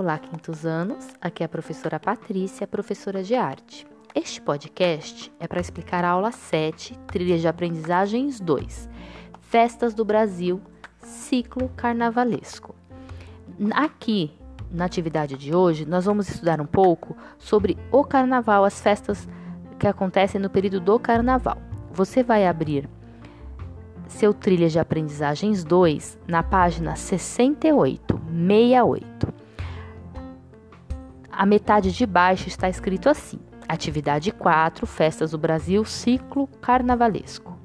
Olá, 0.00 0.18
quintos 0.18 0.64
anos. 0.64 1.08
Aqui 1.20 1.42
é 1.42 1.46
a 1.46 1.48
professora 1.48 2.00
Patrícia, 2.00 2.66
professora 2.66 3.22
de 3.22 3.34
arte. 3.34 3.86
Este 4.14 4.40
podcast 4.40 5.30
é 5.38 5.46
para 5.46 5.60
explicar 5.60 6.06
a 6.06 6.08
aula 6.08 6.32
7, 6.32 6.98
Trilhas 7.06 7.42
de 7.42 7.46
Aprendizagens 7.46 8.40
2, 8.40 8.88
Festas 9.42 9.92
do 9.92 10.02
Brasil, 10.02 10.58
ciclo 11.02 11.68
carnavalesco. 11.76 12.74
Aqui, 13.74 14.32
na 14.70 14.86
atividade 14.86 15.36
de 15.36 15.54
hoje, 15.54 15.84
nós 15.84 16.06
vamos 16.06 16.30
estudar 16.30 16.62
um 16.62 16.66
pouco 16.66 17.14
sobre 17.36 17.76
o 17.92 18.02
carnaval, 18.02 18.64
as 18.64 18.80
festas 18.80 19.28
que 19.78 19.86
acontecem 19.86 20.40
no 20.40 20.48
período 20.48 20.80
do 20.80 20.98
carnaval. 20.98 21.58
Você 21.92 22.22
vai 22.22 22.46
abrir 22.46 22.88
seu 24.08 24.32
Trilhas 24.32 24.72
de 24.72 24.78
Aprendizagens 24.78 25.62
2 25.62 26.18
na 26.26 26.42
página 26.42 26.96
68, 26.96 28.18
68 28.48 29.39
a 31.40 31.46
metade 31.46 31.90
de 31.90 32.04
baixo 32.04 32.48
está 32.48 32.68
escrito 32.68 33.08
assim: 33.08 33.38
Atividade 33.66 34.30
4, 34.30 34.86
Festas 34.86 35.30
do 35.30 35.38
Brasil, 35.38 35.82
ciclo 35.86 36.46
carnavalesco. 36.60 37.58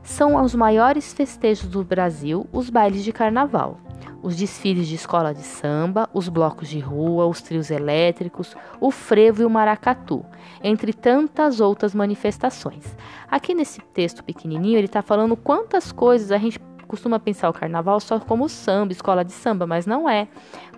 São 0.00 0.40
os 0.40 0.54
maiores 0.54 1.12
festejos 1.12 1.68
do 1.68 1.82
Brasil 1.82 2.46
os 2.52 2.70
bailes 2.70 3.02
de 3.02 3.12
carnaval, 3.12 3.80
os 4.22 4.36
desfiles 4.36 4.86
de 4.86 4.94
escola 4.94 5.34
de 5.34 5.42
samba, 5.42 6.08
os 6.14 6.28
blocos 6.28 6.68
de 6.68 6.78
rua, 6.78 7.26
os 7.26 7.42
trios 7.42 7.68
elétricos, 7.68 8.54
o 8.80 8.92
frevo 8.92 9.42
e 9.42 9.44
o 9.44 9.50
maracatu, 9.50 10.24
entre 10.62 10.92
tantas 10.92 11.60
outras 11.60 11.92
manifestações. 11.92 12.96
Aqui 13.28 13.54
nesse 13.54 13.80
texto 13.80 14.22
pequenininho, 14.22 14.78
ele 14.78 14.86
está 14.86 15.02
falando 15.02 15.36
quantas 15.36 15.90
coisas 15.90 16.30
a 16.30 16.38
gente 16.38 16.60
costuma 16.90 17.20
pensar 17.20 17.48
o 17.48 17.52
carnaval 17.52 18.00
só 18.00 18.18
como 18.18 18.48
samba, 18.48 18.92
escola 18.92 19.24
de 19.24 19.30
samba, 19.30 19.64
mas 19.64 19.86
não 19.86 20.10
é. 20.10 20.26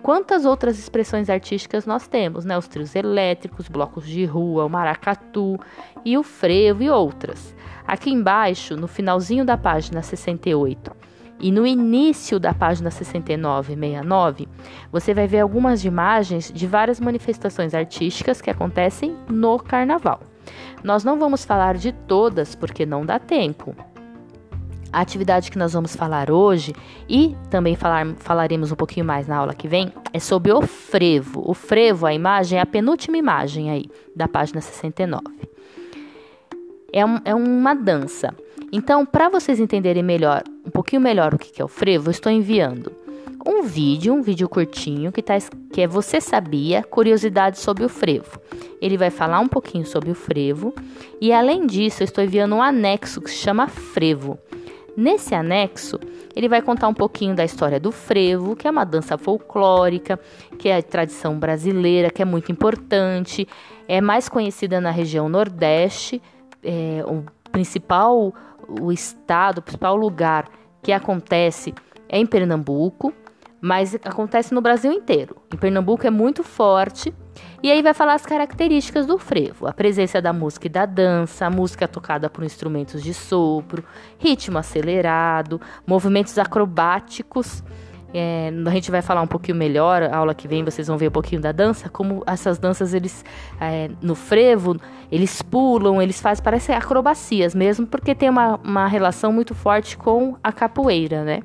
Quantas 0.03 0.45
outras 0.45 0.77
expressões 0.77 1.27
artísticas 1.27 1.87
nós 1.87 2.07
temos, 2.07 2.45
né? 2.45 2.55
Os 2.55 2.67
trios 2.67 2.95
elétricos, 2.95 3.67
blocos 3.67 4.07
de 4.07 4.23
rua, 4.23 4.63
o 4.63 4.69
maracatu 4.69 5.59
e 6.05 6.15
o 6.15 6.21
frevo 6.21 6.83
e 6.83 6.89
outras. 6.89 7.55
Aqui 7.87 8.11
embaixo, 8.11 8.75
no 8.75 8.87
finalzinho 8.87 9.43
da 9.43 9.57
página 9.57 10.03
68 10.03 10.95
e 11.39 11.51
no 11.51 11.65
início 11.65 12.39
da 12.39 12.53
página 12.53 12.91
69 12.91 13.73
e 13.73 13.75
69, 13.75 14.47
você 14.91 15.15
vai 15.15 15.25
ver 15.25 15.39
algumas 15.39 15.83
imagens 15.83 16.51
de 16.53 16.67
várias 16.67 16.99
manifestações 16.99 17.73
artísticas 17.73 18.39
que 18.39 18.51
acontecem 18.51 19.17
no 19.27 19.57
carnaval. 19.57 20.19
Nós 20.83 21.03
não 21.03 21.17
vamos 21.17 21.43
falar 21.43 21.75
de 21.75 21.91
todas 21.91 22.53
porque 22.53 22.85
não 22.85 23.03
dá 23.03 23.17
tempo. 23.17 23.75
A 24.93 25.01
atividade 25.01 25.49
que 25.49 25.57
nós 25.57 25.73
vamos 25.73 25.95
falar 25.95 26.29
hoje 26.29 26.71
e 27.09 27.35
também 27.49 27.75
falar, 27.75 28.05
falaremos 28.17 28.71
um 28.71 28.75
pouquinho 28.75 29.03
mais 29.03 29.27
na 29.27 29.35
aula 29.35 29.55
que 29.55 29.67
vem 29.67 29.91
é 30.13 30.19
sobre 30.19 30.51
o 30.51 30.61
frevo. 30.61 31.41
O 31.43 31.55
frevo, 31.55 32.05
a 32.05 32.13
imagem, 32.13 32.59
é 32.59 32.61
a 32.61 32.65
penúltima 32.65 33.17
imagem 33.17 33.71
aí 33.71 33.85
da 34.15 34.27
página 34.27 34.61
69. 34.61 35.23
É, 36.93 37.03
um, 37.03 37.19
é 37.25 37.33
uma 37.33 37.73
dança. 37.73 38.35
Então, 38.71 39.03
para 39.03 39.29
vocês 39.29 39.59
entenderem 39.59 40.03
melhor, 40.03 40.43
um 40.63 40.69
pouquinho 40.69 41.01
melhor 41.01 41.33
o 41.33 41.39
que 41.39 41.59
é 41.59 41.65
o 41.65 41.67
frevo, 41.67 42.09
eu 42.09 42.11
estou 42.11 42.31
enviando 42.31 42.91
um 43.45 43.63
vídeo, 43.63 44.13
um 44.13 44.21
vídeo 44.21 44.47
curtinho 44.47 45.11
que, 45.11 45.23
tá, 45.23 45.33
que 45.71 45.81
é 45.81 45.87
Você 45.87 46.21
Sabia? 46.21 46.83
Curiosidades 46.83 47.61
sobre 47.61 47.83
o 47.83 47.89
frevo. 47.89 48.39
Ele 48.79 48.95
vai 48.95 49.09
falar 49.09 49.39
um 49.39 49.47
pouquinho 49.47 49.87
sobre 49.87 50.11
o 50.11 50.15
frevo 50.15 50.73
e, 51.19 51.33
além 51.33 51.65
disso, 51.65 52.03
eu 52.03 52.05
estou 52.05 52.23
enviando 52.23 52.53
um 52.53 52.61
anexo 52.61 53.19
que 53.19 53.31
se 53.31 53.37
chama 53.37 53.67
frevo. 53.67 54.37
Nesse 54.95 55.33
anexo, 55.33 55.99
ele 56.35 56.47
vai 56.47 56.61
contar 56.61 56.87
um 56.87 56.93
pouquinho 56.93 57.35
da 57.35 57.43
história 57.43 57.79
do 57.79 57.91
frevo, 57.91 58.55
que 58.55 58.67
é 58.67 58.71
uma 58.71 58.85
dança 58.85 59.17
folclórica, 59.17 60.19
que 60.57 60.69
é 60.69 60.77
a 60.77 60.83
tradição 60.83 61.37
brasileira, 61.37 62.11
que 62.11 62.21
é 62.21 62.25
muito 62.25 62.51
importante, 62.51 63.47
é 63.87 63.99
mais 63.99 64.29
conhecida 64.29 64.79
na 64.79 64.91
região 64.91 65.27
Nordeste, 65.27 66.21
é, 66.63 67.03
o 67.07 67.23
principal 67.51 68.33
o 68.67 68.91
estado, 68.91 69.59
o 69.59 69.61
principal 69.61 69.95
lugar 69.95 70.49
que 70.81 70.91
acontece 70.91 71.73
é 72.09 72.17
em 72.17 72.25
Pernambuco, 72.25 73.13
mas 73.63 73.95
acontece 73.95 74.53
no 74.53 74.59
Brasil 74.59 74.91
inteiro. 74.91 75.37
Em 75.49 75.55
Pernambuco 75.55 76.05
é 76.05 76.09
muito 76.09 76.43
forte 76.43 77.13
e 77.63 77.71
aí 77.71 77.81
vai 77.81 77.93
falar 77.93 78.15
as 78.15 78.25
características 78.25 79.05
do 79.05 79.17
frevo: 79.17 79.65
a 79.65 79.71
presença 79.71 80.21
da 80.21 80.33
música 80.33 80.67
e 80.67 80.69
da 80.69 80.85
dança, 80.85 81.45
a 81.45 81.49
música 81.49 81.87
tocada 81.87 82.29
por 82.29 82.43
instrumentos 82.43 83.01
de 83.01 83.13
sopro, 83.13 83.81
ritmo 84.19 84.57
acelerado, 84.57 85.61
movimentos 85.87 86.37
acrobáticos. 86.37 87.63
É, 88.13 88.51
a 88.67 88.69
gente 88.69 88.91
vai 88.91 89.01
falar 89.01 89.21
um 89.21 89.27
pouquinho 89.27 89.57
melhor, 89.57 90.03
a 90.03 90.17
aula 90.17 90.35
que 90.35 90.47
vem 90.47 90.63
vocês 90.63 90.87
vão 90.87 90.97
ver 90.97 91.07
um 91.07 91.11
pouquinho 91.11 91.41
da 91.41 91.53
dança, 91.53 91.89
como 91.89 92.21
essas 92.27 92.59
danças 92.59 92.93
eles 92.93 93.23
é, 93.59 93.89
no 94.01 94.13
frevo 94.13 94.75
eles 95.09 95.41
pulam, 95.41 96.01
eles 96.01 96.19
fazem 96.19 96.43
parece 96.43 96.71
acrobacias 96.73 97.55
mesmo, 97.55 97.87
porque 97.87 98.13
tem 98.13 98.29
uma, 98.29 98.59
uma 98.63 98.87
relação 98.87 99.31
muito 99.31 99.55
forte 99.55 99.97
com 99.97 100.35
a 100.43 100.51
capoeira, 100.51 101.23
né? 101.23 101.39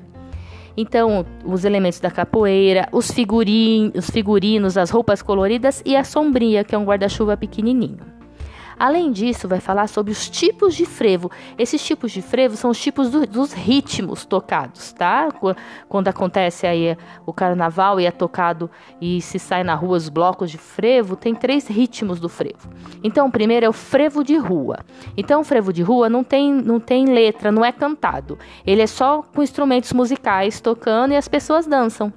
Então, 0.81 1.25
os 1.43 1.65
elementos 1.65 1.99
da 1.99 2.09
capoeira, 2.09 2.87
os, 2.93 3.11
figurin 3.11 3.91
os 3.93 4.09
figurinos, 4.09 4.77
as 4.77 4.89
roupas 4.89 5.21
coloridas 5.21 5.83
e 5.85 5.93
a 5.93 6.05
sombria, 6.05 6.63
que 6.63 6.73
é 6.73 6.77
um 6.77 6.85
guarda-chuva 6.85 7.35
pequenininho. 7.35 7.97
Além 8.79 9.11
disso, 9.11 9.45
vai 9.45 9.59
falar 9.59 9.87
sobre 9.87 10.13
os 10.13 10.29
tipos 10.29 10.73
de 10.73 10.85
frevo. 10.85 11.29
Esses 11.57 11.83
tipos 11.83 12.13
de 12.13 12.21
frevo 12.21 12.55
são 12.55 12.71
os 12.71 12.81
tipos 12.81 13.09
do, 13.09 13.27
dos 13.27 13.51
ritmos 13.51 14.25
tocados, 14.25 14.93
tá? 14.93 15.27
Quando 15.89 16.07
acontece 16.07 16.65
aí 16.65 16.97
o 17.25 17.33
carnaval 17.33 17.99
e 17.99 18.05
é 18.05 18.11
tocado 18.11 18.71
e 19.01 19.19
se 19.19 19.37
sai 19.37 19.65
na 19.65 19.75
rua 19.75 19.97
os 19.97 20.07
blocos 20.07 20.49
de 20.49 20.57
frevo, 20.57 21.17
tem 21.17 21.35
três 21.35 21.67
ritmos 21.67 22.21
do 22.21 22.29
frevo. 22.29 22.69
Então, 23.03 23.27
o 23.27 23.31
primeiro 23.31 23.65
é 23.65 23.69
o 23.69 23.73
frevo 23.73 24.23
de 24.23 24.37
rua. 24.37 24.79
Então, 25.17 25.41
o 25.41 25.43
frevo 25.43 25.73
de 25.73 25.83
rua 25.83 26.07
não 26.07 26.23
tem, 26.23 26.53
não 26.53 26.79
tem 26.79 27.05
letra, 27.05 27.51
não 27.51 27.65
é 27.65 27.73
cantado. 27.73 28.39
Ele 28.65 28.81
é 28.81 28.87
só 28.87 29.21
com 29.21 29.43
instrumentos 29.43 29.91
musicais 29.91 30.61
tocando 30.61 31.11
e 31.11 31.17
as 31.17 31.27
pessoas 31.27 31.67
dançam 31.67 32.13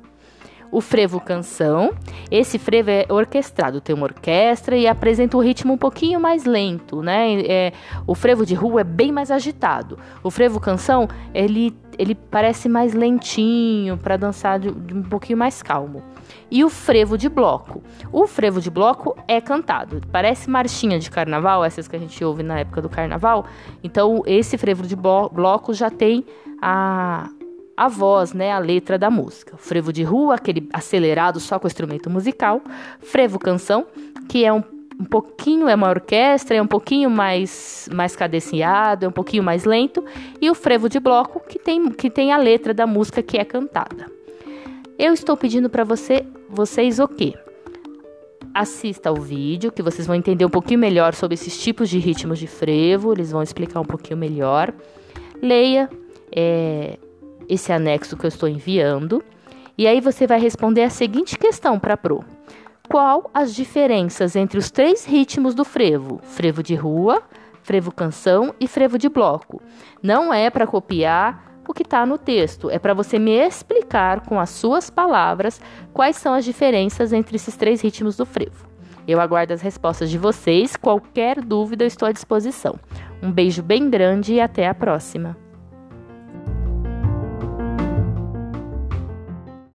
o 0.73 0.81
frevo 0.81 1.21
canção. 1.21 1.93
Esse 2.31 2.59
frevo 2.59 2.91
é 2.91 3.05
orquestrado, 3.11 3.81
tem 3.81 3.95
uma 3.95 4.05
orquestra 4.05 4.75
e 4.75 4.89
apresenta 4.89 5.37
o 5.37 5.41
ritmo 5.41 5.75
um 5.75 5.79
pouquinho 5.79 6.19
mais 6.19 6.47
lento, 6.47 7.03
né? 7.03 7.43
É, 7.43 7.73
o 8.07 8.15
frevo 8.15 8.47
de 8.47 8.55
rua 8.55 8.81
é 8.81 8.85
bem 8.85 9.13
mais 9.13 9.31
agitado. 9.31 9.99
O 10.25 10.31
frevo 10.31 10.59
canção, 10.59 11.07
ele, 11.35 11.77
ele 11.99 12.15
parece 12.15 12.71
mais 12.71 12.95
lentinho 12.95 13.99
para 13.99 14.17
dançar 14.17 14.59
de, 14.59 14.73
de 14.73 14.95
um 14.95 15.03
pouquinho 15.03 15.39
mais 15.39 15.63
calmo. 15.63 16.03
E 16.51 16.65
o 16.65 16.71
frevo 16.71 17.19
de 17.19 17.29
bloco. 17.29 17.83
O 18.11 18.27
frevo 18.27 18.61
de 18.61 18.71
bloco 18.71 19.15
é 19.29 19.41
cantado. 19.41 20.01
Parece 20.11 20.49
marchinha 20.49 20.99
de 20.99 21.11
carnaval, 21.11 21.63
essas 21.63 21.87
que 21.87 21.97
a 21.97 21.99
gente 21.99 22.25
ouve 22.25 22.43
na 22.43 22.61
época 22.61 22.81
do 22.81 22.89
carnaval. 22.89 23.45
Então, 23.85 24.23
esse 24.27 24.57
frevo 24.57 24.87
de 24.87 24.97
bloco 24.97 25.75
já 25.75 25.91
tem 25.91 26.25
a, 26.63 27.29
a 27.77 27.89
voz, 27.89 28.33
né, 28.33 28.53
a 28.53 28.59
letra 28.59 28.99
da 28.99 29.11
música. 29.11 29.57
Frevo 29.57 29.93
de 29.93 30.03
rua, 30.03 30.35
aquele 30.35 30.69
acelerado 30.73 31.41
só 31.41 31.59
com 31.59 31.67
instrumento 31.67 32.11
musical. 32.11 32.61
Frevo 33.01 33.39
canção, 33.39 33.87
que 34.29 34.45
é 34.45 34.53
um, 34.53 34.63
um 35.01 35.05
pouquinho, 35.05 35.69
é 35.69 35.75
uma 35.75 35.89
orquestra, 35.89 36.57
é 36.57 36.63
um 36.63 36.67
pouquinho 36.67 37.11
mais, 37.11 37.89
mais 37.93 38.15
cadenciado, 38.15 39.05
é 39.05 39.09
um 39.09 39.13
pouquinho 39.13 39.43
mais 39.43 39.65
lento. 39.65 40.05
E 40.41 40.51
o 40.51 40.55
frevo 40.55 40.89
de 40.89 41.01
bloco, 41.01 41.41
que 41.49 41.59
tem, 41.59 41.91
que 41.91 42.11
tem 42.11 42.33
a 42.33 42.37
letra 42.37 42.75
da 42.75 42.87
música 42.87 43.23
que 43.23 43.39
é 43.39 43.45
cantada. 43.45 44.07
Eu 44.99 45.13
estou 45.13 45.37
pedindo 45.37 45.69
para 45.69 45.85
você, 45.85 46.25
vocês 46.49 47.01
o 47.01 47.09
quê? 47.09 47.35
Assista 48.55 49.09
ao 49.09 49.17
vídeo, 49.17 49.73
que 49.73 49.83
vocês 49.83 50.07
vão 50.07 50.15
entender 50.15 50.45
um 50.45 50.51
pouquinho 50.51 50.79
melhor 50.79 51.15
sobre 51.15 51.35
esses 51.35 51.59
tipos 51.61 51.89
de 51.89 51.99
ritmos 51.99 52.39
de 52.39 52.47
frevo, 52.47 53.13
eles 53.13 53.33
vão 53.33 53.43
explicar 53.43 53.81
um 53.81 53.85
pouquinho 53.85 54.19
melhor. 54.19 54.73
Leia, 55.41 55.89
é, 56.31 56.99
esse 57.49 57.73
anexo 57.73 58.17
que 58.17 58.25
eu 58.25 58.29
estou 58.29 58.49
enviando. 58.49 59.23
E 59.77 59.87
aí 59.87 60.01
você 60.01 60.27
vai 60.27 60.39
responder 60.39 60.85
a 60.85 60.91
seguinte 60.91 61.39
questão 61.39 61.79
para 61.79 61.97
Pro: 61.97 62.25
Qual 62.89 63.31
as 63.33 63.55
diferenças 63.55 64.37
entre 64.37 64.59
os 64.59 64.71
três 64.71 65.05
ritmos 65.05 65.55
do 65.55 65.65
frevo? 65.65 66.21
Frevo 66.23 66.63
de 66.63 66.75
rua, 66.75 67.23
frevo 67.63 67.93
canção 67.93 68.55
e 68.61 68.67
frevo 68.67 68.99
de 68.99 69.09
bloco. 69.09 69.63
Não 70.03 70.33
é 70.33 70.51
para 70.51 70.67
copiar 70.67 71.53
o 71.67 71.73
que 71.73 71.83
está 71.83 72.05
no 72.05 72.19
texto, 72.19 72.69
é 72.71 72.79
para 72.79 72.93
você 72.93 73.19
me 73.19 73.33
explicar 73.33 74.27
com 74.27 74.39
as 74.39 74.51
suas 74.51 74.91
palavras 74.91 75.61
quais 75.93 76.17
são 76.17 76.35
as 76.35 76.45
diferenças 76.45 77.13
entre 77.13 77.37
esses 77.37 77.57
três 77.57 77.81
ritmos 77.81 78.17
do 78.17 78.27
frevo. 78.27 78.73
Eu 79.07 79.21
aguardo 79.21 79.53
as 79.53 79.61
respostas 79.61 80.11
de 80.11 80.19
vocês. 80.19 80.77
Qualquer 80.77 81.41
dúvida, 81.41 81.85
eu 81.85 81.89
estou 81.89 82.07
à 82.07 82.13
disposição. 82.13 82.79
Um 83.23 83.33
beijo 83.33 83.63
bem 83.63 83.91
grande 83.91 84.35
e 84.35 84.41
até 84.41 84.69
a 84.69 84.75
próxima. 84.75 85.42